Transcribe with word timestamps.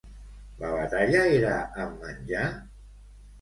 La 0.61 0.71
batalla 0.77 1.19
era 1.33 1.51
amb 1.85 2.01
menjar? 2.07 2.49